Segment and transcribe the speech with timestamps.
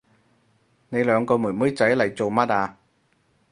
[0.89, 2.75] 你兩個妹妹仔嚟做乜啊？